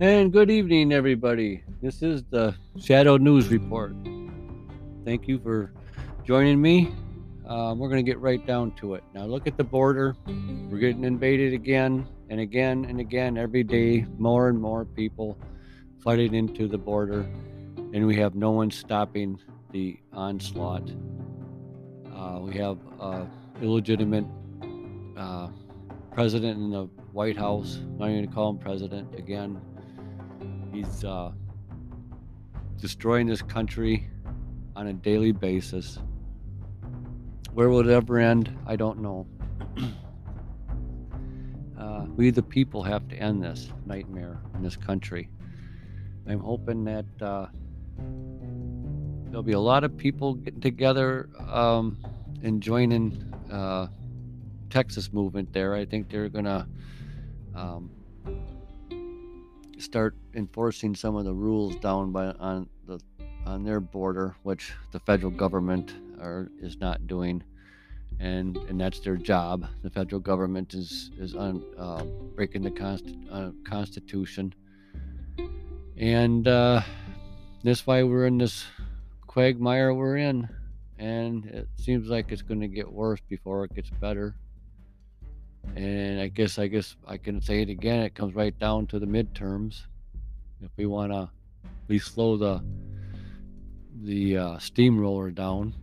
[0.00, 1.64] And good evening, everybody.
[1.82, 3.96] This is the Shadow News Report.
[5.04, 5.72] Thank you for
[6.24, 6.92] joining me.
[7.48, 9.02] Um, we're going to get right down to it.
[9.12, 10.14] Now, look at the border.
[10.70, 14.06] We're getting invaded again and again and again every day.
[14.18, 15.36] More and more people
[16.00, 17.26] flooding into the border,
[17.92, 19.36] and we have no one stopping
[19.72, 20.88] the onslaught.
[22.14, 23.24] Uh, we have uh,
[23.60, 24.26] illegitimate
[25.16, 25.48] uh,
[26.12, 27.78] president in the White House.
[27.78, 29.60] I'm not even going to call him president again.
[30.72, 31.32] He's uh,
[32.80, 34.08] destroying this country
[34.76, 35.98] on a daily basis.
[37.52, 38.56] Where will it ever end?
[38.66, 39.26] I don't know.
[41.78, 45.28] uh, we, the people, have to end this nightmare in this country.
[46.28, 47.46] I'm hoping that uh,
[49.26, 51.98] there'll be a lot of people getting together um,
[52.42, 53.88] and joining uh,
[54.70, 55.74] Texas movement there.
[55.74, 56.68] I think they're gonna
[57.54, 57.90] um,
[59.78, 63.00] start enforcing some of the rules down by on the
[63.46, 67.42] on their border, which the federal government are is not doing,
[68.20, 69.66] and and that's their job.
[69.82, 72.04] The federal government is is on uh,
[72.34, 74.54] breaking the const, uh, Constitution,
[75.96, 76.82] and uh,
[77.64, 78.64] that's why we're in this
[79.26, 80.48] quagmire we're in,
[80.98, 84.34] and it seems like it's going to get worse before it gets better.
[85.76, 88.00] And I guess I guess I can say it again.
[88.00, 89.82] It comes right down to the midterms.
[90.60, 91.30] If we want to
[91.64, 92.62] at least slow the
[94.02, 95.74] the uh, steamroller down,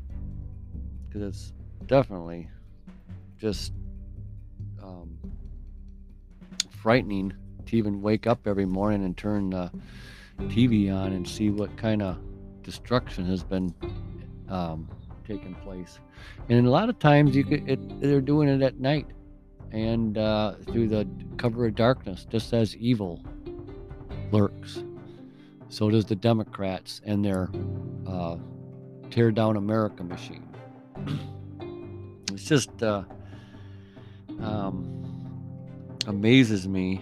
[1.08, 1.54] because it's
[1.88, 2.50] definitely
[3.38, 3.74] just
[4.82, 5.18] um,
[6.70, 7.34] frightening
[7.66, 9.72] to even wake up every morning and turn the
[10.44, 12.18] TV on and see what kind of
[12.64, 13.74] destruction has been
[14.50, 14.88] um,
[15.28, 16.00] taking place.
[16.50, 19.08] And a lot of times you could, it, they're doing it at night
[19.76, 21.06] and uh, through the
[21.36, 23.22] cover of darkness, just as evil
[24.32, 24.82] lurks.
[25.68, 27.50] So does the Democrats and their
[28.08, 28.38] uh,
[29.12, 30.48] tear down America machine.
[32.32, 33.04] it's just uh,
[34.40, 35.04] um,
[36.08, 37.02] amazes me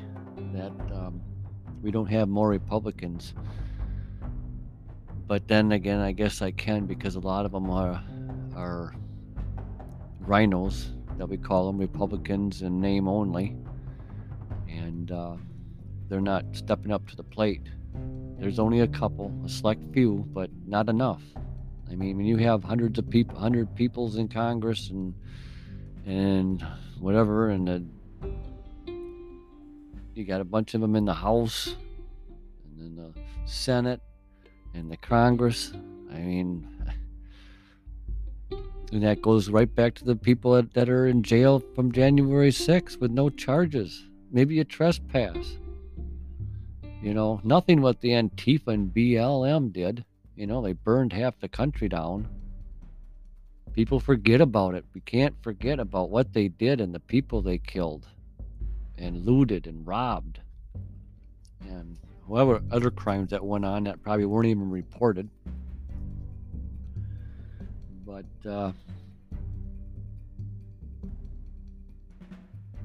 [0.54, 1.22] that um,
[1.84, 3.36] we don't have more Republicans.
[5.28, 8.04] But then again, I guess I can because a lot of them are
[8.56, 8.96] are
[10.22, 13.56] rhinos that we call them Republicans in name only,
[14.68, 15.36] and uh,
[16.10, 17.62] they're not stepping up to the plate.
[18.40, 21.22] There's only a couple, a select few, but not enough.
[21.90, 25.14] I mean, when you have hundreds of people, hundred peoples in Congress and
[26.06, 26.66] and
[27.00, 27.86] whatever, and the,
[30.14, 31.76] you got a bunch of them in the House,
[32.66, 33.14] and then the
[33.46, 34.02] Senate,
[34.74, 35.74] and the Congress.
[36.12, 36.68] I mean,
[38.94, 42.52] and that goes right back to the people that, that are in jail from January
[42.52, 45.58] 6th with no charges, maybe a trespass.
[47.02, 50.06] You know, nothing what the Antifa and BLM did.
[50.36, 52.28] You know, they burned half the country down.
[53.74, 54.86] People forget about it.
[54.94, 58.08] We can't forget about what they did and the people they killed
[58.98, 60.40] and looted and robbed.
[61.62, 65.30] And whatever other crimes that went on that probably weren't even reported.
[68.44, 68.72] But uh,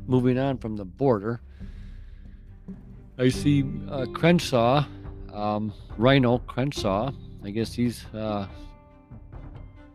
[0.07, 1.41] moving on from the border,
[3.19, 4.85] I see uh, Crenshaw,
[5.33, 7.13] um, Rhino Crenshaw.
[7.45, 8.47] I guess he's uh,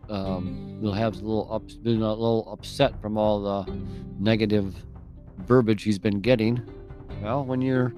[0.09, 3.73] um, will have a little up, been a little upset from all the
[4.19, 4.75] negative
[5.39, 6.61] verbiage he's been getting.
[7.21, 7.93] Well, when you're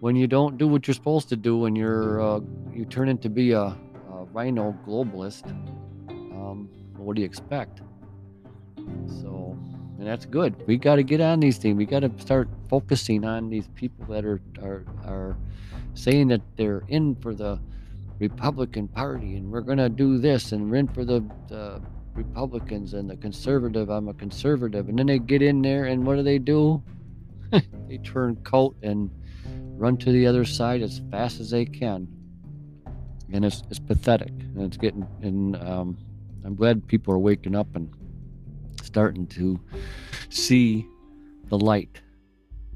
[0.00, 2.40] when you don't do what you're supposed to do, when you're uh,
[2.72, 3.76] you turn into be a, a
[4.32, 5.50] rhino globalist,
[6.08, 6.68] um,
[7.02, 7.80] what do you expect?
[9.06, 9.56] So
[9.98, 10.56] and that's good.
[10.66, 11.76] We got to get on these things.
[11.76, 15.36] We got to start focusing on these people that are are are
[15.94, 17.60] saying that they're in for the
[18.18, 21.80] Republican Party and we're going to do this and we're in for the, the
[22.14, 23.90] Republicans and the conservative.
[23.90, 26.82] I'm a conservative, and then they get in there and what do they do?
[27.88, 29.10] they turn coat and
[29.76, 32.08] run to the other side as fast as they can,
[33.32, 34.30] and it's it's pathetic.
[34.30, 35.98] And it's getting and um,
[36.44, 37.92] I'm glad people are waking up and
[38.82, 39.60] starting to
[40.28, 40.86] see
[41.46, 42.00] the light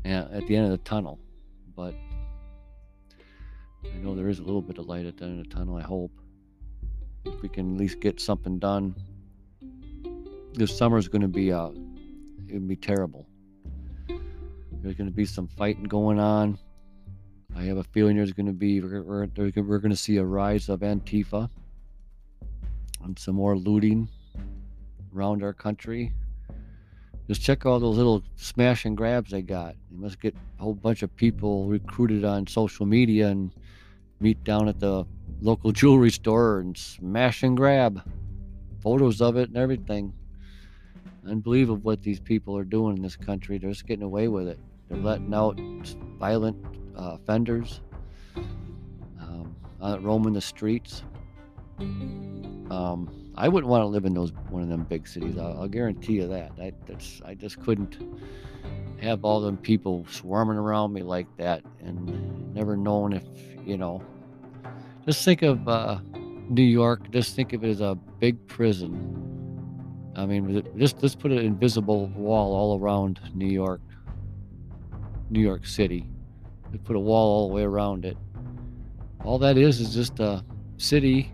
[0.04, 1.18] at the end of the tunnel.
[1.74, 1.94] But
[3.84, 5.76] I know there is a little bit of light at the end of the tunnel,
[5.76, 6.12] I hope.
[7.24, 8.94] If we can at least get something done.
[10.54, 11.70] This summer is going to be uh,
[12.48, 13.26] it would be terrible.
[14.82, 16.58] There's going to be some fighting going on.
[17.56, 20.24] I have a feeling there's going to be we're, we're, we're going to see a
[20.24, 21.50] rise of Antifa
[23.06, 24.08] and some more looting
[25.14, 26.12] around our country.
[27.26, 29.74] Just check all those little smash and grabs they got.
[29.90, 33.52] You must get a whole bunch of people recruited on social media and
[34.20, 35.04] meet down at the
[35.40, 38.02] local jewelry store and smash and grab
[38.80, 40.12] photos of it and everything.
[41.26, 43.58] Unbelievable what these people are doing in this country.
[43.58, 44.60] They're just getting away with it.
[44.88, 45.60] They're letting out
[46.20, 46.64] violent
[46.96, 47.80] uh, offenders,
[49.20, 51.02] um, roaming the streets.
[51.78, 55.36] Um, I wouldn't want to live in those one of them big cities.
[55.36, 56.52] I'll, I'll guarantee you that.
[56.58, 57.98] I, that's I just couldn't
[59.00, 63.24] have all them people swarming around me like that, and never knowing if
[63.66, 64.02] you know.
[65.04, 65.98] Just think of uh,
[66.48, 67.10] New York.
[67.10, 70.12] Just think of it as a big prison.
[70.16, 73.82] I mean, just just put an invisible wall all around New York,
[75.28, 76.08] New York City.
[76.84, 78.16] put a wall all the way around it.
[79.24, 80.42] All that is is just a
[80.78, 81.32] city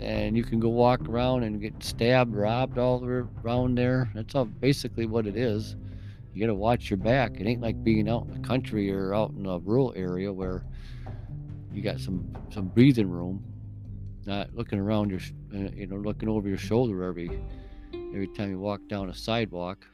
[0.00, 4.10] and you can go walk around and get stabbed, robbed all around there.
[4.14, 5.76] That's all basically what it is.
[6.32, 7.40] You got to watch your back.
[7.40, 10.64] It ain't like being out in the country or out in a rural area where
[11.72, 13.42] you got some some breathing room,
[14.26, 15.20] not looking around your,
[15.54, 17.30] uh, you know, looking over your shoulder every
[17.94, 19.86] every time you walk down a sidewalk.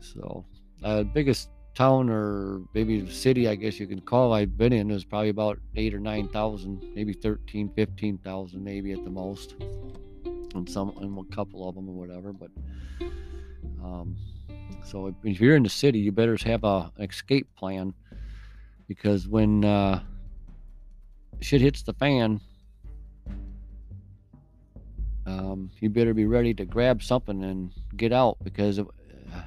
[0.00, 0.44] So,
[0.82, 5.04] uh, biggest town or maybe city, I guess you can call I've been in is
[5.04, 9.54] probably about eight or nine thousand, maybe 13, 15,000, maybe at the most.
[10.54, 12.32] And some, and a couple of them or whatever.
[12.32, 12.50] But
[13.84, 14.16] um,
[14.84, 17.92] so if you're in the city, you better have a, an escape plan
[18.88, 20.02] because when uh,
[21.40, 22.40] shit hits the fan,
[25.26, 28.86] um, you better be ready to grab something and get out because if,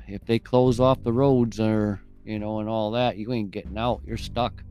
[0.08, 3.78] if they close off the roads or you know, and all that, you ain't getting
[3.78, 4.02] out.
[4.06, 4.64] You're stuck.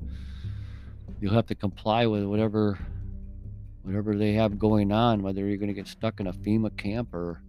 [1.20, 2.78] You'll have to comply with whatever
[3.82, 7.12] whatever they have going on, whether you're going to get stuck in a FEMA camp
[7.14, 7.42] or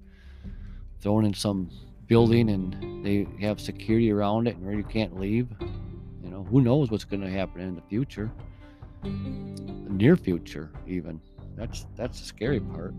[1.01, 1.69] thrown in some
[2.07, 5.47] building and they have security around it and where you can't leave.
[6.23, 8.31] You know, who knows what's going to happen in the future,
[9.03, 11.21] the near future, even.
[11.55, 12.93] That's that's the scary part.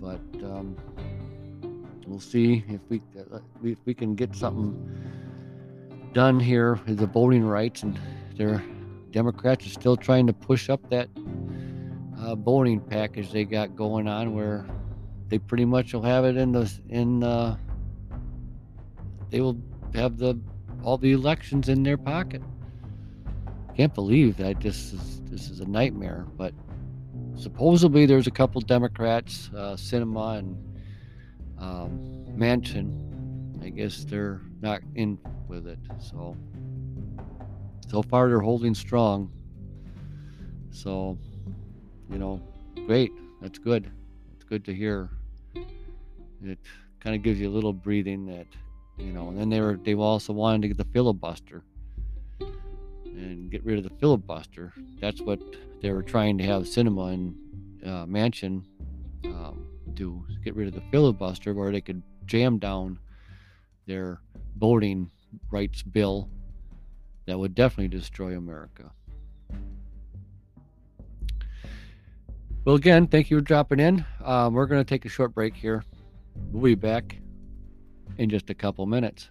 [0.00, 0.76] But um,
[2.08, 4.74] we'll see if we uh, if we can get something
[6.12, 7.98] done here with the voting rights, and
[8.36, 8.62] their
[9.10, 11.08] Democrats are still trying to push up that
[12.18, 14.66] uh, voting package they got going on, where
[15.28, 17.56] they pretty much will have it in the in uh,
[19.30, 19.60] they will
[19.94, 20.38] have the
[20.82, 22.42] all the elections in their pocket.
[23.76, 26.52] Can't believe that this is this is a nightmare, but
[27.36, 30.56] supposedly there's a couple Democrats, uh, Sinema and
[31.60, 35.18] um, Manchin, I guess they're not in
[35.48, 35.78] with it.
[35.98, 36.36] So,
[37.88, 39.30] so far they're holding strong.
[40.70, 41.18] So,
[42.10, 42.40] you know,
[42.86, 43.12] great.
[43.40, 43.90] That's good.
[44.34, 45.10] It's good to hear.
[46.44, 46.58] It
[47.00, 48.46] kind of gives you a little breathing that,
[48.96, 49.28] you know.
[49.28, 51.62] And then they were they also wanted to get the filibuster
[53.04, 54.72] and get rid of the filibuster.
[55.00, 55.40] That's what
[55.80, 57.34] they were trying to have Sinema and
[57.84, 58.62] uh, Manchin
[59.24, 59.67] um,
[59.98, 63.00] do get rid of the filibuster where they could jam down
[63.86, 64.20] their
[64.56, 65.10] voting
[65.50, 66.30] rights bill
[67.26, 68.92] that would definitely destroy America.
[72.64, 74.04] Well, again, thank you for dropping in.
[74.24, 75.82] Um, we're going to take a short break here.
[76.52, 77.18] We'll be back
[78.18, 79.30] in just a couple minutes.